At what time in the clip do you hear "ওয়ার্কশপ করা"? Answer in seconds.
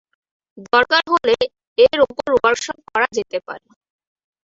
2.35-3.07